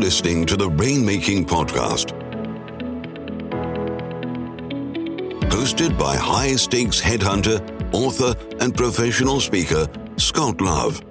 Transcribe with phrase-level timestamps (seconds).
[0.00, 2.16] listening to the Rainmaking Podcast.
[5.50, 7.60] Hosted by high stakes headhunter,
[7.92, 9.86] author, and professional speaker,
[10.16, 11.09] Scott Love.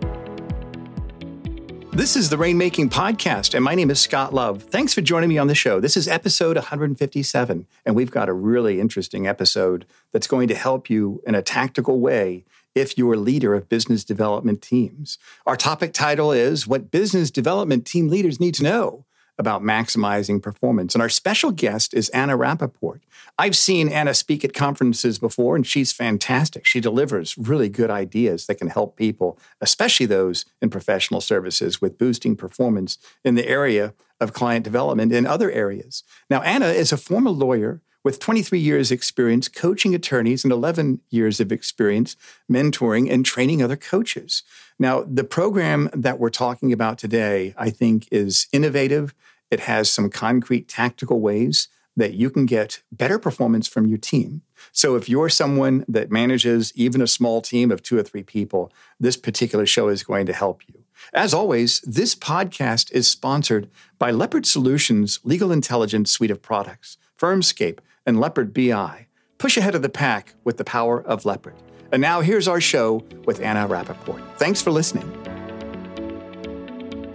[2.00, 4.64] This is the Rainmaking Podcast, and my name is Scott Love.
[4.64, 5.82] Thanks for joining me on the show.
[5.82, 10.90] This is episode 157, and we've got a really interesting episode that's going to help
[10.90, 15.18] you in a tactical way if you're a leader of business development teams.
[15.46, 19.06] Our topic title is What Business Development Team Leaders Need to Know
[19.40, 20.94] about maximizing performance.
[20.94, 23.00] And our special guest is Anna Rappaport.
[23.38, 26.66] I've seen Anna speak at conferences before, and she's fantastic.
[26.66, 31.98] She delivers really good ideas that can help people, especially those in professional services, with
[31.98, 36.04] boosting performance in the area of client development in other areas.
[36.30, 41.40] Now, Anna is a former lawyer with 23 years experience coaching attorneys and 11 years
[41.40, 42.16] of experience
[42.52, 44.44] mentoring and training other coaches.
[44.78, 49.14] Now, the program that we're talking about today, I think, is innovative.
[49.52, 54.42] It has some concrete tactical ways that you can get better performance from your team.
[54.72, 58.72] So, if you're someone that manages even a small team of two or three people,
[59.00, 60.86] this particular show is going to help you.
[61.14, 67.80] As always, this podcast is sponsored by Leopard Solutions Legal Intelligence Suite of Products, Firmscape,
[68.06, 69.08] and Leopard BI.
[69.38, 71.56] Push ahead of the pack with the power of Leopard.
[71.92, 74.22] And now here's our show with Anna Rappaport.
[74.38, 75.10] Thanks for listening.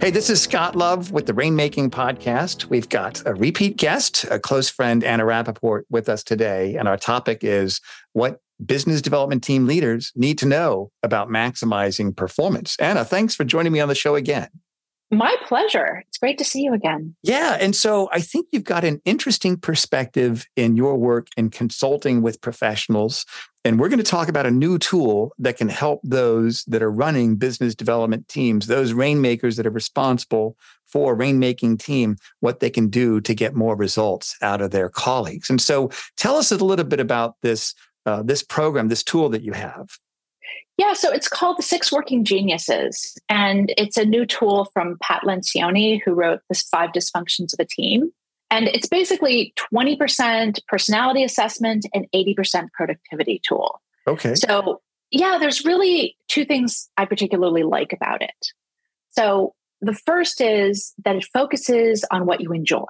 [0.01, 2.65] Hey, this is Scott Love with the Rainmaking Podcast.
[2.65, 6.75] We've got a repeat guest, a close friend, Anna Rappaport, with us today.
[6.75, 7.79] And our topic is
[8.13, 12.75] what business development team leaders need to know about maximizing performance.
[12.79, 14.49] Anna, thanks for joining me on the show again.
[15.11, 16.03] My pleasure.
[16.07, 17.15] It's great to see you again.
[17.21, 17.57] Yeah.
[17.59, 22.41] And so I think you've got an interesting perspective in your work in consulting with
[22.41, 23.25] professionals.
[23.63, 26.91] And we're going to talk about a new tool that can help those that are
[26.91, 30.57] running business development teams, those rainmakers that are responsible
[30.87, 34.89] for a rainmaking team, what they can do to get more results out of their
[34.89, 35.49] colleagues.
[35.49, 37.75] And so tell us a little bit about this,
[38.05, 39.87] uh, this program, this tool that you have.
[40.77, 45.21] Yeah, so it's called The Six Working Geniuses, and it's a new tool from Pat
[45.23, 48.11] Lencioni, who wrote The Five Dysfunctions of a Team.
[48.51, 53.81] And it's basically 20% personality assessment and 80% productivity tool.
[54.07, 54.35] Okay.
[54.35, 54.81] So,
[55.11, 58.51] yeah, there's really two things I particularly like about it.
[59.11, 62.85] So, the first is that it focuses on what you enjoy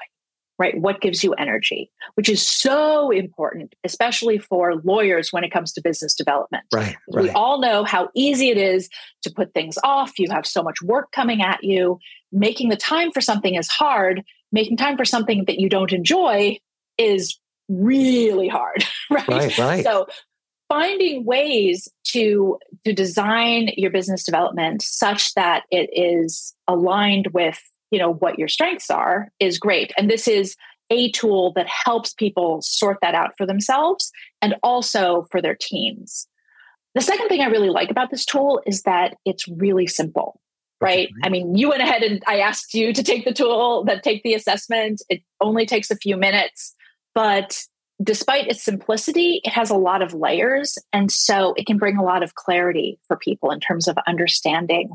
[0.57, 0.79] right?
[0.79, 5.81] What gives you energy, which is so important, especially for lawyers when it comes to
[5.81, 6.63] business development.
[6.73, 7.23] Right, right.
[7.23, 8.89] We all know how easy it is
[9.23, 10.17] to put things off.
[10.17, 11.99] You have so much work coming at you.
[12.31, 14.23] Making the time for something is hard.
[14.51, 16.57] Making time for something that you don't enjoy
[16.97, 17.37] is
[17.67, 19.27] really hard, right?
[19.27, 19.83] Right, right.
[19.83, 20.07] So
[20.69, 27.59] finding ways to to design your business development such that it is aligned with
[27.95, 29.93] you know what your strengths are is great.
[29.97, 30.57] And this is
[30.89, 34.11] a tool that helps people sort that out for themselves
[34.41, 36.27] and also for their teams.
[36.93, 40.41] The second thing i really like about this tool is that it's really simple
[40.81, 41.09] right?
[41.23, 44.23] i mean you went ahead and i asked you to take the tool that take
[44.23, 45.01] the assessment.
[45.07, 46.75] It only takes a few minutes
[47.13, 47.63] but
[48.03, 50.77] despite its simplicity it has a lot of layers.
[50.91, 54.91] And so it can bring a lot of clarity for people in terms of understanding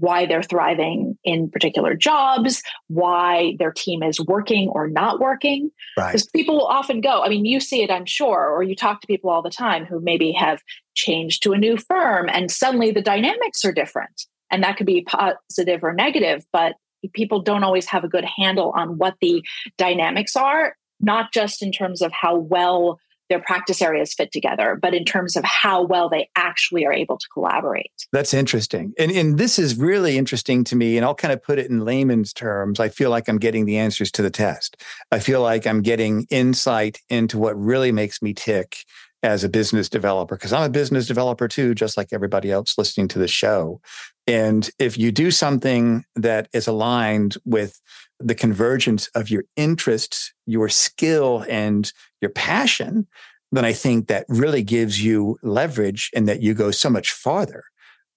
[0.00, 5.70] why they're thriving in particular jobs, why their team is working or not working.
[5.96, 6.32] Because right.
[6.34, 9.06] people will often go, I mean, you see it, I'm sure, or you talk to
[9.06, 10.62] people all the time who maybe have
[10.94, 14.26] changed to a new firm and suddenly the dynamics are different.
[14.50, 16.74] And that could be positive or negative, but
[17.12, 19.44] people don't always have a good handle on what the
[19.78, 22.98] dynamics are, not just in terms of how well
[23.30, 27.16] their practice areas fit together, but in terms of how well they actually are able
[27.16, 27.90] to collaborate.
[28.12, 28.92] That's interesting.
[28.98, 30.98] And, and this is really interesting to me.
[30.98, 32.78] And I'll kind of put it in layman's terms.
[32.78, 34.76] I feel like I'm getting the answers to the test.
[35.10, 38.84] I feel like I'm getting insight into what really makes me tick
[39.22, 43.06] as a business developer, because I'm a business developer too, just like everybody else listening
[43.08, 43.80] to the show.
[44.26, 47.78] And if you do something that is aligned with
[48.18, 53.06] the convergence of your interests, your skill, and your passion,
[53.52, 57.64] then I think that really gives you leverage and that you go so much farther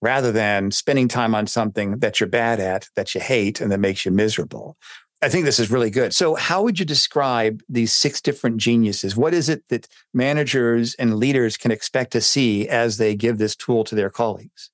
[0.01, 3.79] rather than spending time on something that you're bad at, that you hate, and that
[3.79, 4.77] makes you miserable.
[5.21, 6.13] I think this is really good.
[6.13, 9.15] So, how would you describe these six different geniuses?
[9.15, 13.55] What is it that managers and leaders can expect to see as they give this
[13.55, 14.69] tool to their colleagues?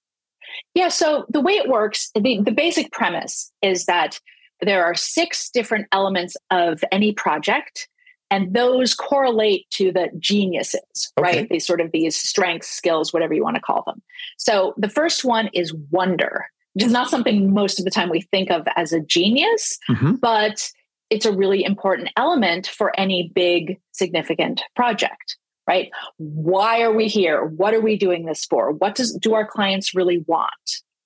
[0.74, 4.20] Yeah, so the way it works, the, the basic premise is that
[4.62, 7.88] there are six different elements of any project
[8.32, 11.40] and those correlate to the geniuses okay.
[11.40, 14.02] right these sort of these strengths skills whatever you want to call them
[14.38, 18.22] so the first one is wonder which is not something most of the time we
[18.22, 20.16] think of as a genius, mm-hmm.
[20.16, 20.72] but
[21.10, 25.38] it's a really important element for any big, significant project,
[25.68, 25.90] right?
[26.18, 27.44] Why are we here?
[27.44, 28.72] What are we doing this for?
[28.72, 30.54] What does do our clients really want?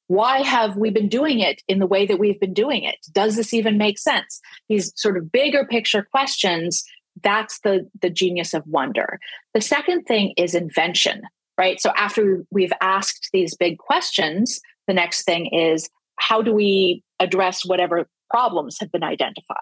[0.08, 2.98] Why have we been doing it in the way that we've been doing it?
[3.14, 4.42] Does this even make sense?
[4.68, 6.84] These sort of bigger picture questions,
[7.24, 9.20] that's the, the genius of wonder.
[9.54, 11.24] The second thing is invention,
[11.58, 11.80] right?
[11.80, 17.66] So after we've asked these big questions, the next thing is how do we address
[17.66, 19.58] whatever problems have been identified?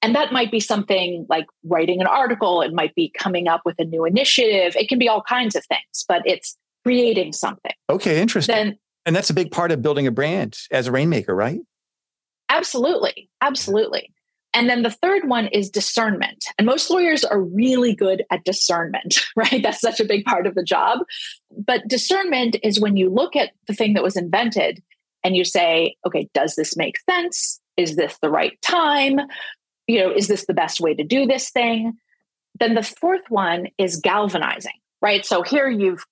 [0.00, 3.78] And that might be something like writing an article, it might be coming up with
[3.78, 7.72] a new initiative, it can be all kinds of things, but it's creating something.
[7.90, 8.54] Okay, interesting.
[8.54, 11.60] Then, and that's a big part of building a brand as a rainmaker, right?
[12.48, 13.28] Absolutely.
[13.40, 14.12] Absolutely.
[14.58, 16.44] And then the third one is discernment.
[16.58, 19.62] And most lawyers are really good at discernment, right?
[19.62, 20.98] That's such a big part of the job.
[21.56, 24.82] But discernment is when you look at the thing that was invented
[25.22, 27.60] and you say, okay, does this make sense?
[27.76, 29.20] Is this the right time?
[29.88, 31.94] you know, is this the best way to do this thing?
[32.60, 35.24] Then the fourth one is galvanizing, right?
[35.24, 36.04] So here you've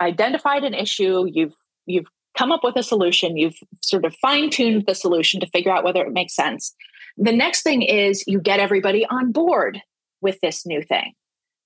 [0.00, 1.54] identified an issue, you've
[1.86, 2.06] you've
[2.36, 6.02] come up with a solution, you've sort of fine-tuned the solution to figure out whether
[6.02, 6.74] it makes sense.
[7.16, 9.80] The next thing is you get everybody on board
[10.20, 11.12] with this new thing.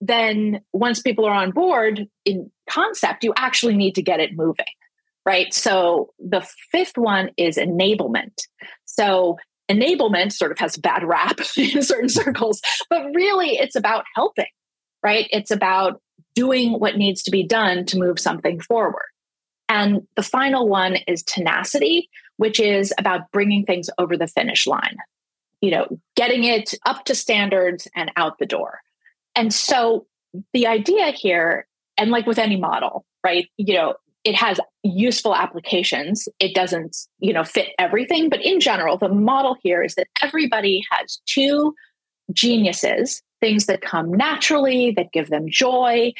[0.00, 4.66] Then once people are on board in concept, you actually need to get it moving
[5.26, 5.52] right?
[5.52, 8.32] So the fifth one is enablement.
[8.86, 9.36] So
[9.70, 14.46] enablement sort of has bad rap in certain circles, but really it's about helping,
[15.02, 15.26] right?
[15.32, 16.00] It's about
[16.34, 19.08] doing what needs to be done to move something forward.
[19.68, 24.96] And the final one is tenacity, which is about bringing things over the finish line,
[25.60, 25.86] you know,
[26.16, 28.80] getting it up to standards and out the door.
[29.34, 30.06] And so
[30.52, 31.66] the idea here,
[31.96, 33.94] and like with any model, right, you know,
[34.26, 36.28] it has useful applications.
[36.40, 38.28] It doesn't you know fit everything.
[38.28, 41.74] But in general the model here is that everybody has two
[42.32, 46.12] geniuses things that come naturally that give them joy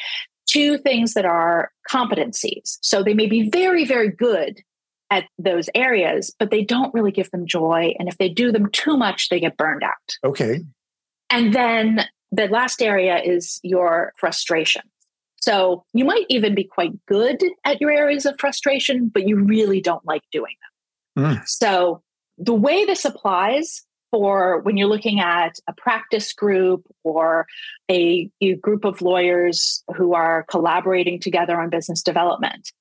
[0.47, 2.77] two things that are competencies.
[2.81, 4.61] So they may be very very good
[5.09, 8.69] at those areas but they don't really give them joy and if they do them
[8.71, 10.61] too much they get burned out okay
[11.29, 14.81] and then the last area is your frustration
[15.47, 19.79] so you might even be quite good at your areas of frustration, but you really
[19.81, 20.55] don't like doing
[21.15, 21.23] them.
[21.23, 21.47] Mm.
[21.47, 22.01] So
[22.37, 27.45] the way this applies for when you're looking at a practice group or
[27.89, 32.71] a, a, group of lawyers who are collaborating together on business development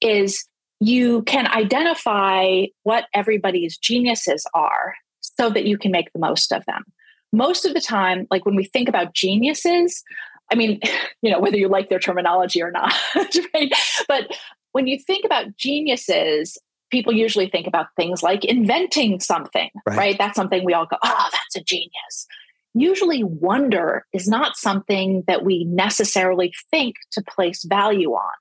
[0.00, 0.46] is
[0.80, 6.64] you can identify what everybody's geniuses are so that you can make the most of
[6.66, 6.84] them.
[7.32, 10.02] Most of the time, like when we think about geniuses,
[10.52, 10.80] I mean,
[11.22, 12.92] you know, whether you like their terminology or not,
[13.54, 13.72] right?
[14.08, 14.36] But
[14.72, 16.58] when you think about geniuses,
[16.90, 19.96] people usually think about things like inventing something, right?
[19.96, 20.18] right?
[20.18, 22.26] That's something we all go, oh, that's a genius.
[22.74, 28.32] Usually, wonder is not something that we necessarily think to place value on.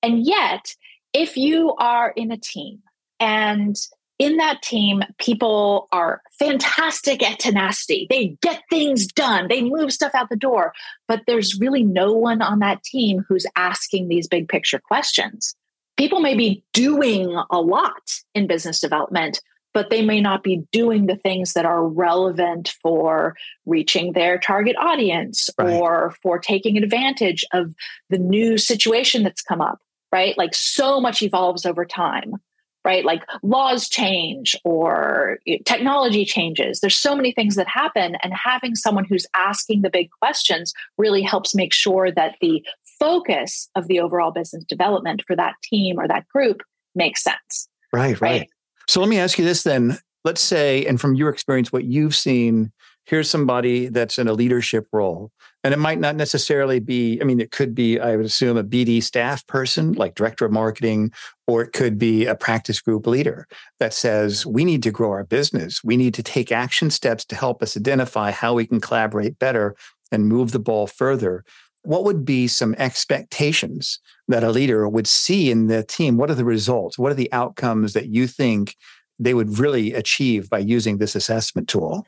[0.00, 0.74] And yet,
[1.14, 2.82] if you are in a team
[3.20, 3.76] and
[4.18, 8.06] in that team, people are fantastic at tenacity.
[8.08, 10.72] They get things done, they move stuff out the door,
[11.08, 15.54] but there's really no one on that team who's asking these big picture questions.
[15.96, 19.40] People may be doing a lot in business development,
[19.72, 24.76] but they may not be doing the things that are relevant for reaching their target
[24.76, 25.72] audience right.
[25.72, 27.74] or for taking advantage of
[28.10, 29.80] the new situation that's come up,
[30.14, 30.38] right?
[30.38, 32.36] Like so much evolves over time
[32.84, 33.04] right?
[33.06, 36.80] Like laws change or technology changes.
[36.80, 41.22] There's so many things that happen, and having someone who's asking the big questions really
[41.22, 42.62] helps make sure that the
[43.00, 46.60] focus of the overall business development for that team or that group
[46.94, 47.68] makes sense.
[47.90, 48.40] Right, right.
[48.40, 48.50] right.
[48.86, 49.96] So let me ask you this then.
[50.22, 52.70] Let's say, and from your experience, what you've seen
[53.06, 55.30] here's somebody that's in a leadership role.
[55.62, 58.64] And it might not necessarily be, I mean, it could be, I would assume, a
[58.64, 61.10] BD staff person, like director of marketing,
[61.46, 63.46] or it could be a practice group leader
[63.78, 65.82] that says, we need to grow our business.
[65.82, 69.74] We need to take action steps to help us identify how we can collaborate better
[70.12, 71.44] and move the ball further.
[71.82, 76.16] What would be some expectations that a leader would see in the team?
[76.16, 76.98] What are the results?
[76.98, 78.76] What are the outcomes that you think
[79.18, 82.06] they would really achieve by using this assessment tool?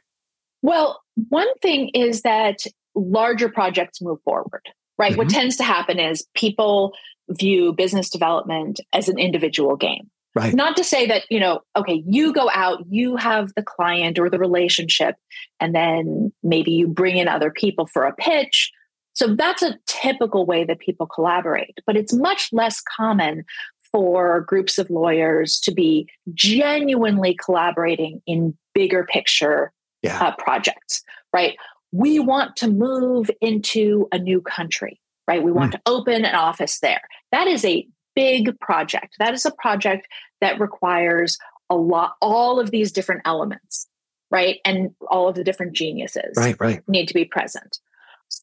[0.67, 2.57] Well, one thing is that
[2.97, 4.63] larger projects move forward,
[4.99, 5.13] right?
[5.13, 5.19] Mm-hmm.
[5.19, 6.93] What tends to happen is people
[7.31, 10.11] view business development as an individual game.
[10.35, 10.53] Right.
[10.53, 14.29] Not to say that, you know, okay, you go out, you have the client or
[14.29, 15.15] the relationship,
[15.61, 18.73] and then maybe you bring in other people for a pitch.
[19.13, 23.45] So that's a typical way that people collaborate, but it's much less common
[23.93, 29.73] for groups of lawyers to be genuinely collaborating in bigger picture
[30.07, 30.23] yeah.
[30.23, 31.57] uh, projects, right?
[31.93, 35.43] We want to move into a new country, right?
[35.43, 35.77] We want mm.
[35.77, 37.03] to open an office there.
[37.33, 39.17] That is a big project.
[39.19, 40.09] That is a project
[40.41, 41.39] that requires
[41.71, 43.87] a lot, all of these different elements,
[44.31, 44.59] right?
[44.65, 46.83] And all of the different geniuses right, right.
[46.89, 47.79] need to be present.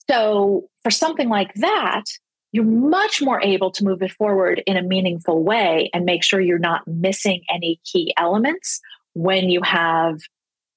[0.09, 2.03] So for something like that,
[2.51, 6.39] you're much more able to move it forward in a meaningful way and make sure
[6.39, 8.79] you're not missing any key elements
[9.13, 10.19] when you have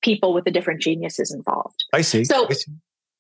[0.03, 1.85] people with the different geniuses involved.
[1.93, 2.25] I see.
[2.25, 2.73] So I see.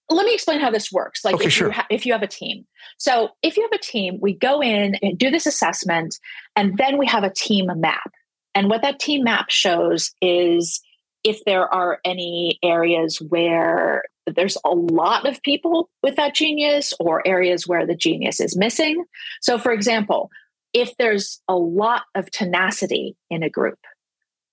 [0.08, 1.24] let me explain how this works.
[1.24, 1.68] Like okay, if, sure.
[1.68, 2.66] you ha- if you have a team.
[2.98, 6.18] So if you have a team, we go in and do this assessment,
[6.54, 8.12] and then we have a team map.
[8.54, 10.80] And what that team map shows is
[11.24, 17.26] if there are any areas where there's a lot of people with that genius or
[17.26, 19.04] areas where the genius is missing.
[19.40, 20.30] So, for example,
[20.72, 23.78] if there's a lot of tenacity in a group,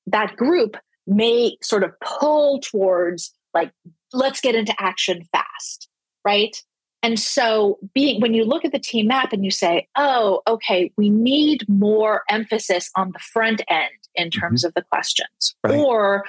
[0.07, 3.71] that group may sort of pull towards, like,
[4.11, 5.89] let's get into action fast,
[6.25, 6.55] right?
[7.01, 10.91] And so, being when you look at the team map and you say, oh, okay,
[10.97, 14.39] we need more emphasis on the front end in mm-hmm.
[14.39, 14.67] terms mm-hmm.
[14.67, 15.75] of the questions right.
[15.75, 16.23] or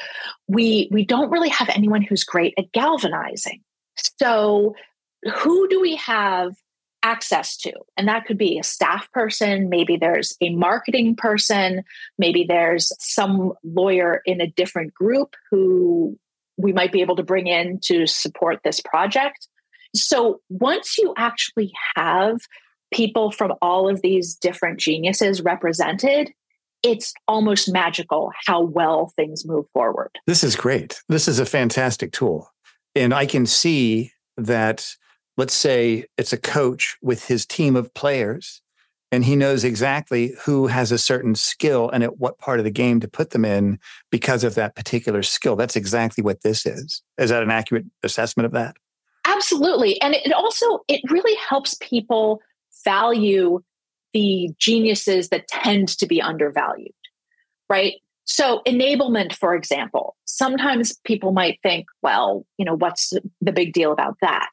[0.48, 3.60] we we don't really have anyone who's great at galvanizing
[4.18, 4.74] so
[5.34, 6.54] who do we have
[7.04, 11.84] access to and that could be a staff person maybe there's a marketing person
[12.18, 16.18] maybe there's some lawyer in a different group who
[16.56, 19.48] we might be able to bring in to support this project
[19.94, 22.38] so once you actually have
[22.92, 26.32] people from all of these different geniuses represented
[26.84, 30.10] it's almost magical how well things move forward.
[30.26, 31.02] This is great.
[31.08, 32.52] This is a fantastic tool.
[32.94, 34.94] And I can see that,
[35.36, 38.62] let's say it's a coach with his team of players,
[39.12, 42.70] and he knows exactly who has a certain skill and at what part of the
[42.70, 43.78] game to put them in
[44.10, 45.54] because of that particular skill.
[45.56, 47.02] That's exactly what this is.
[47.18, 48.76] Is that an accurate assessment of that?
[49.24, 50.00] Absolutely.
[50.00, 52.40] And it also, it really helps people
[52.84, 53.62] value
[54.12, 56.92] the geniuses that tend to be undervalued,
[57.68, 57.94] right?
[58.24, 63.92] So, enablement, for example, sometimes people might think, well, you know, what's the big deal
[63.92, 64.50] about that?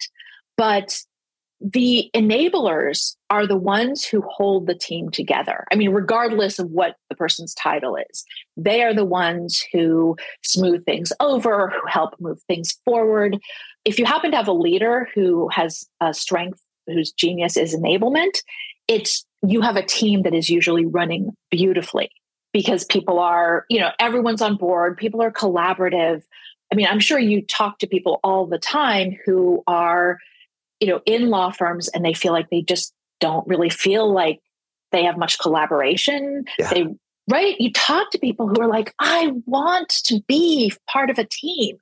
[0.62, 0.96] But
[1.60, 5.66] the enablers are the ones who hold the team together.
[5.72, 8.24] I mean, regardless of what the person's title is,
[8.56, 13.40] they are the ones who smooth things over, who help move things forward.
[13.86, 18.44] If you happen to have a leader who has a strength, whose genius is enablement,
[18.88, 22.12] it's you have a team that is usually running beautifully
[22.54, 26.22] because people are, you know, everyone's on board, people are collaborative.
[26.72, 30.20] I mean, I'm sure you talk to people all the time who are,
[30.82, 34.40] you know, in law firms and they feel like they just don't really feel like
[34.92, 36.44] they have much collaboration.
[36.60, 36.74] Yeah.
[36.74, 36.86] They
[37.30, 37.56] right?
[37.60, 41.78] You talk to people who are like, I want to be part of a team.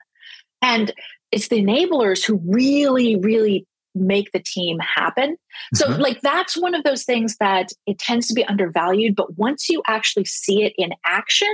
[0.61, 0.93] And
[1.31, 3.65] it's the enablers who really, really
[3.95, 5.37] make the team happen.
[5.73, 6.01] So, mm-hmm.
[6.01, 9.15] like, that's one of those things that it tends to be undervalued.
[9.15, 11.53] But once you actually see it in action,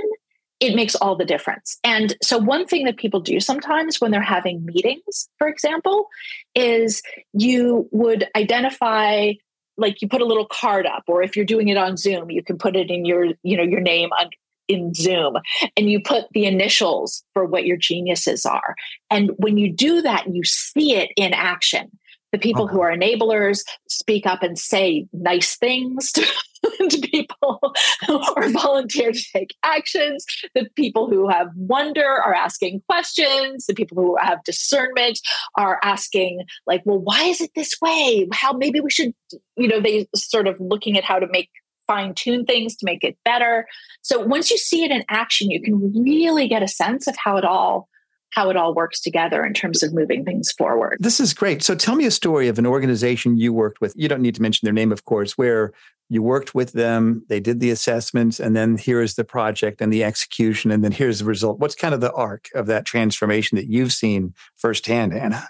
[0.60, 1.78] it makes all the difference.
[1.84, 6.08] And so, one thing that people do sometimes when they're having meetings, for example,
[6.54, 9.32] is you would identify
[9.76, 12.42] like you put a little card up or if you're doing it on zoom you
[12.42, 14.30] can put it in your you know your name on,
[14.68, 15.36] in Zoom
[15.76, 18.74] and you put the initials for what your geniuses are.
[19.10, 21.90] And when you do that, you see it in action
[22.32, 22.88] the people who uh-huh.
[22.88, 26.26] are enablers speak up and say nice things to,
[27.02, 27.60] people
[28.08, 30.24] or volunteer to take actions.
[30.54, 33.66] The people who have wonder are asking questions.
[33.66, 35.20] The people who have discernment
[35.56, 38.28] are asking, like, well, why is it this way?
[38.32, 39.14] How maybe we should,
[39.56, 41.50] you know, they sort of looking at how to make
[41.86, 43.66] fine tune things to make it better.
[44.02, 47.36] So once you see it in action, you can really get a sense of how
[47.36, 47.88] it all
[48.36, 50.98] how it all works together in terms of moving things forward.
[51.00, 51.62] This is great.
[51.62, 53.94] So tell me a story of an organization you worked with.
[53.96, 55.72] You don't need to mention their name, of course, where
[56.10, 60.04] you worked with them, they did the assessments, and then here's the project and the
[60.04, 61.58] execution, and then here's the result.
[61.58, 65.48] What's kind of the arc of that transformation that you've seen firsthand, Anna?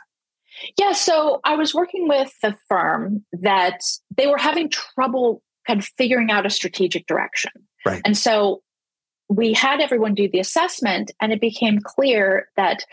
[0.78, 3.80] Yeah, so I was working with a firm that
[4.16, 7.50] they were having trouble kind of figuring out a strategic direction.
[7.84, 8.00] Right.
[8.04, 8.62] And so
[9.28, 12.84] we had everyone do the assessment, and it became clear that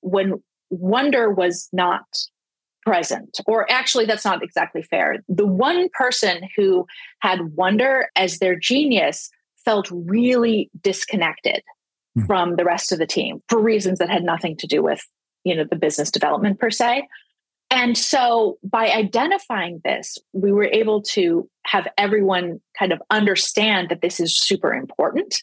[0.00, 2.04] when wonder was not
[2.84, 5.22] present, or actually, that's not exactly fair.
[5.28, 6.86] The one person who
[7.20, 9.30] had wonder as their genius
[9.64, 11.62] felt really disconnected
[12.18, 12.26] mm.
[12.26, 15.00] from the rest of the team for reasons that had nothing to do with
[15.44, 17.06] you know the business development per se
[17.70, 24.02] And so by identifying this, we were able to have everyone kind of understand that
[24.02, 25.42] this is super important.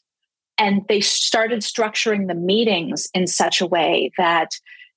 [0.60, 4.52] And they started structuring the meetings in such a way that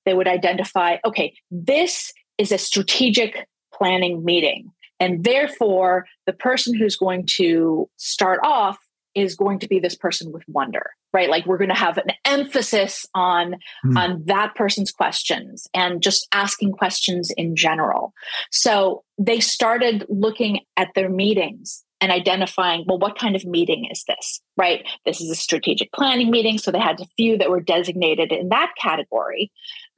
[0.05, 4.71] they would identify okay, this is a strategic planning meeting.
[4.99, 8.77] And therefore, the person who's going to start off
[9.15, 12.11] is going to be this person with wonder right like we're going to have an
[12.25, 13.55] emphasis on
[13.85, 13.97] mm.
[13.97, 18.13] on that person's questions and just asking questions in general
[18.51, 24.03] so they started looking at their meetings and identifying well what kind of meeting is
[24.07, 24.85] this right?
[25.05, 28.49] This is a strategic planning meeting so they had a few that were designated in
[28.49, 29.51] that category.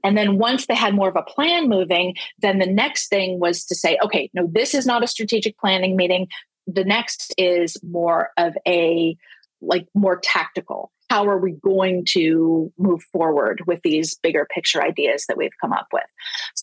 [0.03, 3.65] And then once they had more of a plan moving, then the next thing was
[3.65, 6.27] to say, okay, no, this is not a strategic planning meeting.
[6.67, 9.17] The next is more of a
[9.61, 10.91] like more tactical.
[11.09, 15.73] How are we going to move forward with these bigger picture ideas that we've come
[15.73, 16.03] up with?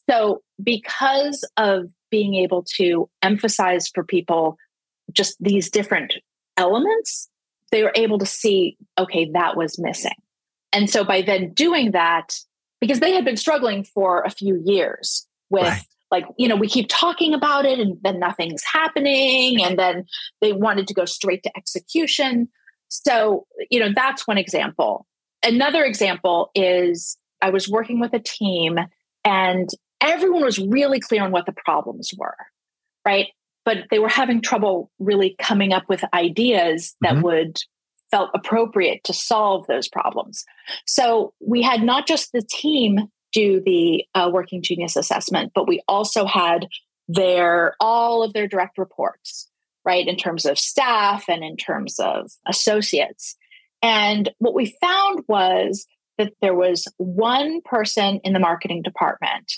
[0.09, 4.57] So because of being able to emphasize for people
[5.13, 6.15] just these different
[6.57, 7.29] elements
[7.73, 10.13] they were able to see okay that was missing.
[10.73, 12.35] And so by then doing that
[12.81, 15.83] because they had been struggling for a few years with right.
[16.11, 20.05] like you know we keep talking about it and then nothing's happening and then
[20.41, 22.49] they wanted to go straight to execution.
[22.89, 25.07] So you know that's one example.
[25.45, 28.79] Another example is i was working with a team
[29.25, 29.69] and
[30.01, 32.37] everyone was really clear on what the problems were
[33.05, 33.29] right
[33.65, 37.23] but they were having trouble really coming up with ideas that mm-hmm.
[37.23, 37.59] would
[38.11, 40.45] felt appropriate to solve those problems
[40.87, 45.83] so we had not just the team do the uh, working genius assessment, but we
[45.89, 46.69] also had
[47.09, 49.51] their all of their direct reports,
[49.85, 53.37] right, in terms of staff and in terms of associates.
[53.83, 55.87] And what we found was
[56.19, 59.55] that there was one person in the marketing department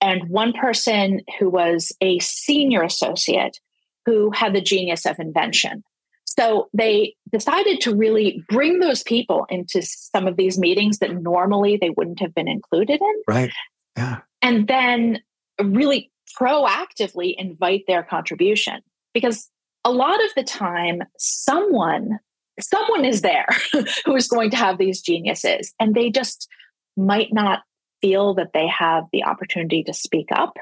[0.00, 3.60] and one person who was a senior associate
[4.06, 5.82] who had the genius of invention.
[6.24, 11.76] So they decided to really bring those people into some of these meetings that normally
[11.76, 13.22] they wouldn't have been included in.
[13.28, 13.50] Right.
[13.96, 14.18] Yeah.
[14.40, 15.20] And then
[15.62, 18.80] really proactively invite their contribution
[19.12, 19.50] because
[19.84, 22.18] a lot of the time someone
[22.60, 23.46] someone is there
[24.04, 26.48] who is going to have these geniuses and they just
[26.96, 27.60] might not
[28.00, 30.56] feel that they have the opportunity to speak up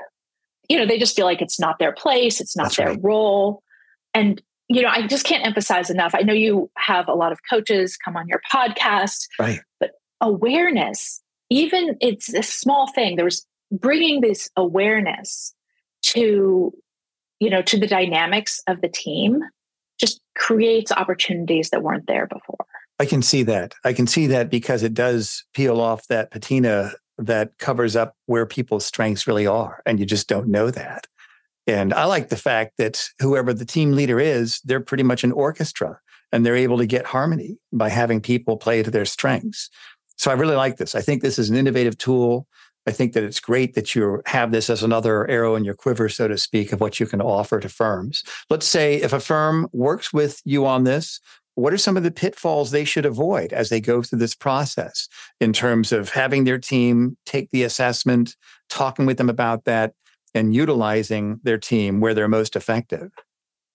[0.69, 3.01] you know they just feel like it's not their place it's not That's their right.
[3.03, 3.63] role
[4.15, 6.15] and you know, I just can't emphasize enough.
[6.15, 9.61] I know you have a lot of coaches come on your podcast, right?
[9.81, 13.17] But awareness, even it's a small thing.
[13.17, 15.55] There's bringing this awareness
[16.03, 16.73] to,
[17.41, 19.41] you know, to the dynamics of the team,
[19.99, 22.67] just creates opportunities that weren't there before.
[23.01, 23.75] I can see that.
[23.85, 28.47] I can see that because it does peel off that patina that covers up where
[28.47, 31.07] people's strengths really are, and you just don't know that.
[31.67, 35.33] And I like the fact that whoever the team leader is, they're pretty much an
[35.33, 36.01] orchestra
[36.33, 39.69] and they're able to get harmony by having people play to their strengths.
[40.17, 40.95] So I really like this.
[40.95, 42.47] I think this is an innovative tool.
[42.87, 46.09] I think that it's great that you have this as another arrow in your quiver,
[46.09, 48.25] so to speak, of what you can offer to firms.
[48.49, 51.21] Let's say if a firm works with you on this,
[51.59, 55.09] what are some of the pitfalls they should avoid as they go through this process
[55.41, 58.37] in terms of having their team take the assessment,
[58.69, 59.93] talking with them about that,
[60.35, 63.11] and utilizing their team where they're most effective?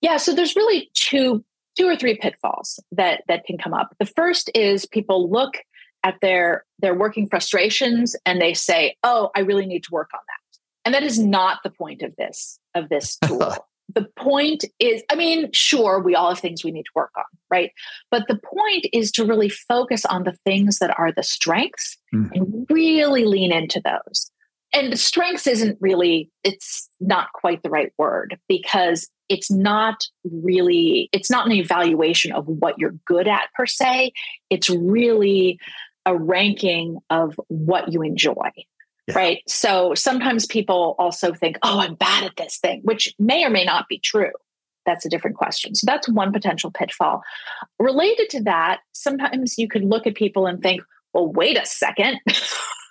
[0.01, 1.43] Yeah, so there's really two
[1.77, 3.93] two or three pitfalls that that can come up.
[3.99, 5.55] The first is people look
[6.03, 10.21] at their their working frustrations and they say, "Oh, I really need to work on
[10.25, 13.55] that." And that is not the point of this of this tool.
[13.95, 17.23] The point is i mean sure we all have things we need to work on
[17.53, 17.71] right?
[18.09, 22.29] But the point is to really focus on the things that are the strengths mm.
[22.33, 24.31] and really lean into those.
[24.73, 31.29] And strengths isn't really it's not quite the right word because it's not really it's
[31.29, 34.11] not an evaluation of what you're good at per se.
[34.49, 35.59] It's really
[36.07, 38.49] a ranking of what you enjoy
[39.07, 39.15] yeah.
[39.15, 39.41] right?
[39.47, 43.65] So sometimes people also think oh i'm bad at this thing which may or may
[43.65, 44.31] not be true.
[44.85, 45.75] That's a different question.
[45.75, 47.21] So that's one potential pitfall.
[47.79, 50.81] Related to that sometimes you could look at people and think
[51.13, 52.19] well wait a second.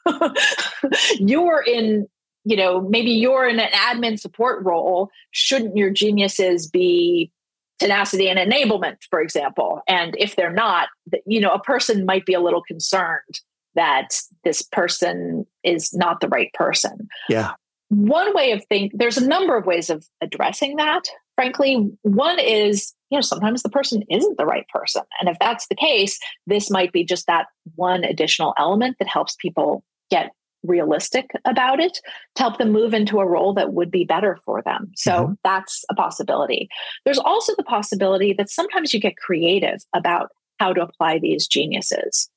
[1.18, 2.08] You're in
[2.44, 5.10] you know maybe you're in an admin support role.
[5.30, 7.30] Shouldn't your geniuses be
[7.78, 9.80] tenacity and enablement for example?
[9.86, 10.88] And if they're not
[11.24, 13.40] you know a person might be a little concerned
[13.74, 17.52] that this person is not the right person yeah
[17.88, 21.02] one way of think there's a number of ways of addressing that
[21.34, 25.66] frankly one is you know sometimes the person isn't the right person and if that's
[25.68, 30.30] the case this might be just that one additional element that helps people get
[30.62, 31.98] realistic about it
[32.36, 34.92] to help them move into a role that would be better for them.
[34.96, 35.32] So mm-hmm.
[35.44, 36.68] that's a possibility.
[37.04, 40.28] There's also the possibility that sometimes you get creative about
[40.60, 42.30] how to apply these geniuses,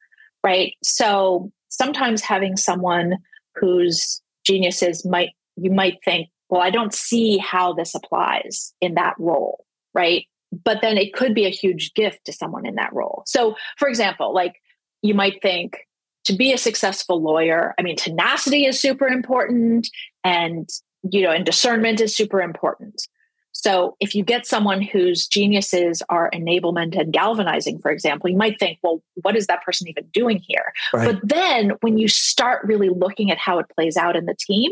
[0.44, 0.74] right?
[0.84, 3.18] So sometimes having someone
[3.56, 9.16] whose geniuses might, you might think, well, I don't see how this applies in that
[9.18, 10.26] role, right?
[10.64, 13.24] But then it could be a huge gift to someone in that role.
[13.26, 14.56] So, for example, like
[15.02, 15.78] you might think,
[16.26, 19.88] to be a successful lawyer, I mean, tenacity is super important
[20.24, 20.68] and,
[21.12, 23.08] you know, and discernment is super important.
[23.66, 28.60] So if you get someone whose geniuses are enablement and galvanizing, for example, you might
[28.60, 30.72] think, well, what is that person even doing here?
[30.94, 31.12] Right.
[31.12, 34.72] But then when you start really looking at how it plays out in the team,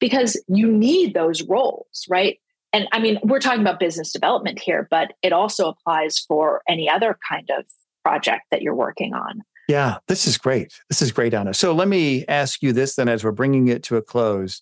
[0.00, 2.40] because you need those roles, right?
[2.72, 6.90] And I mean, we're talking about business development here, but it also applies for any
[6.90, 7.66] other kind of
[8.02, 9.42] project that you're working on.
[9.68, 10.74] Yeah, this is great.
[10.88, 11.54] This is great, Anna.
[11.54, 14.60] So let me ask you this then as we're bringing it to a close.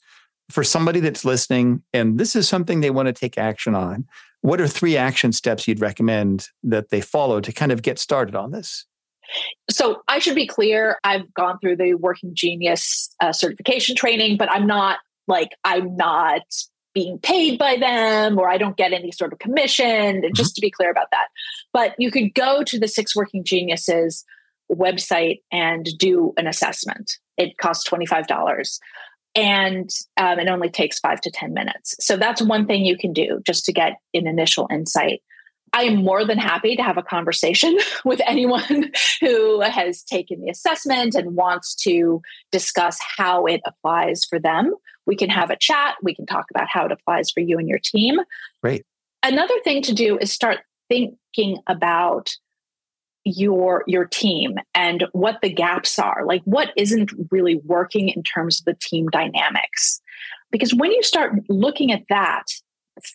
[0.52, 4.06] For somebody that's listening and this is something they want to take action on,
[4.42, 8.36] what are three action steps you'd recommend that they follow to kind of get started
[8.36, 8.84] on this?
[9.70, 10.98] So I should be clear.
[11.04, 16.42] I've gone through the Working Genius uh, certification training, but I'm not like, I'm not
[16.92, 20.34] being paid by them or I don't get any sort of commission, mm-hmm.
[20.34, 21.28] just to be clear about that.
[21.72, 24.24] But you could go to the Six Working Geniuses
[24.70, 27.12] website and do an assessment.
[27.38, 28.78] It costs $25
[29.34, 31.96] and um, it only takes five to 10 minutes.
[32.00, 35.22] So that's one thing you can do just to get an initial insight.
[35.72, 38.90] I am more than happy to have a conversation with anyone
[39.20, 44.74] who has taken the assessment and wants to discuss how it applies for them.
[45.06, 45.94] We can have a chat.
[46.02, 48.18] We can talk about how it applies for you and your team.
[48.62, 48.84] Great.
[49.22, 52.36] Another thing to do is start thinking about
[53.24, 56.24] your your team and what the gaps are.
[56.26, 60.00] Like what isn't really working in terms of the team dynamics?
[60.50, 62.44] Because when you start looking at that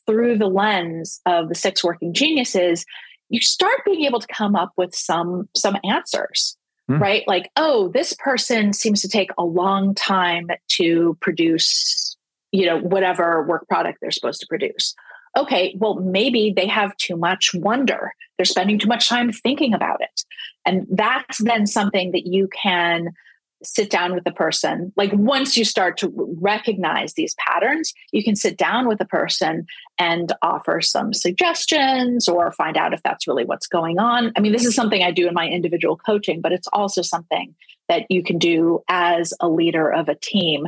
[0.05, 2.85] through the lens of the six working geniuses
[3.29, 6.57] you start being able to come up with some some answers
[6.89, 6.99] mm.
[6.99, 7.23] right?
[7.27, 12.17] Like oh this person seems to take a long time to produce
[12.51, 14.95] you know whatever work product they're supposed to produce
[15.37, 18.13] okay, well, maybe they have too much wonder.
[18.37, 20.23] They're spending too much time thinking about it.
[20.65, 23.09] And that's then something that you can
[23.63, 24.93] sit down with the person.
[24.95, 29.65] Like once you start to recognize these patterns, you can sit down with the person
[29.97, 34.31] and offer some suggestions or find out if that's really what's going on.
[34.35, 37.55] I mean, this is something I do in my individual coaching, but it's also something
[37.89, 40.67] that you can do as a leader of a team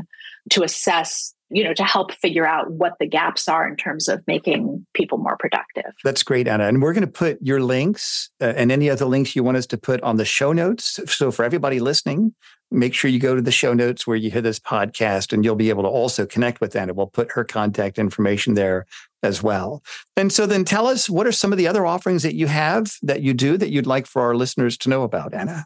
[0.51, 4.23] to assess you know to help figure out what the gaps are in terms of
[4.27, 5.91] making people more productive.
[6.03, 6.65] That's great anna.
[6.65, 9.65] And we're going to put your links uh, and any other links you want us
[9.67, 10.99] to put on the show notes.
[11.07, 12.33] So for everybody listening
[12.71, 15.55] make sure you go to the show notes where you hear this podcast and you'll
[15.55, 16.93] be able to also connect with anna.
[16.93, 18.85] We'll put her contact information there
[19.23, 19.83] as well.
[20.15, 22.91] And so then tell us what are some of the other offerings that you have
[23.01, 25.65] that you do that you'd like for our listeners to know about anna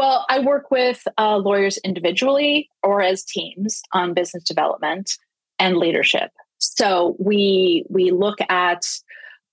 [0.00, 5.12] well, I work with uh, lawyers individually or as teams on business development
[5.58, 6.30] and leadership.
[6.56, 8.86] So we we look at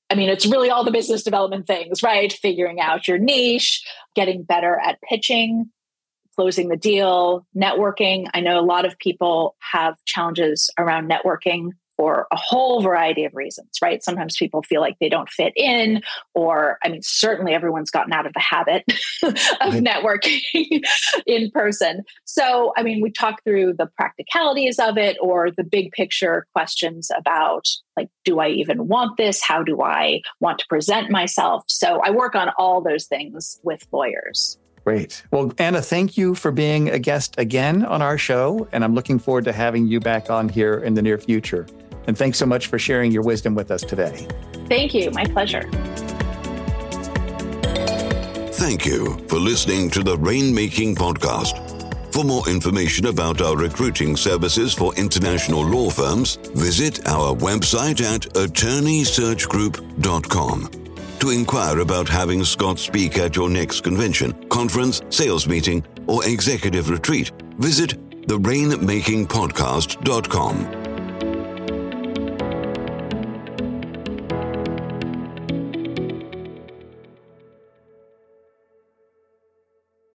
[0.09, 2.31] I mean, it's really all the business development things, right?
[2.31, 3.83] Figuring out your niche,
[4.15, 5.69] getting better at pitching,
[6.37, 8.27] closing the deal, networking.
[8.33, 13.33] I know a lot of people have challenges around networking for a whole variety of
[13.35, 14.03] reasons, right?
[14.03, 16.01] Sometimes people feel like they don't fit in,
[16.33, 18.83] or I mean, certainly everyone's gotten out of the habit
[19.23, 20.39] of networking
[21.25, 22.03] in person.
[22.25, 27.09] So, I mean, we talk through the practicalities of it or the big picture questions
[27.17, 29.41] about like, do I even want this?
[29.41, 31.63] How do I want to present myself?
[31.67, 34.57] So, I work on all those things with lawyers.
[34.87, 35.21] Great.
[35.31, 38.69] Well, Anna, thank you for being a guest again on our show.
[38.71, 41.67] And I'm looking forward to having you back on here in the near future.
[42.07, 44.25] And thanks so much for sharing your wisdom with us today.
[44.67, 45.11] Thank you.
[45.11, 45.69] My pleasure.
[48.53, 51.63] Thank you for listening to the Rainmaking Podcast.
[52.11, 58.21] For more information about our recruiting services for international law firms, visit our website at
[58.33, 60.71] attorneysearchgroup.com.
[61.19, 66.89] To inquire about having Scott speak at your next convention, conference, sales meeting, or executive
[66.89, 67.95] retreat, visit
[68.27, 70.86] therainmakingpodcast.com.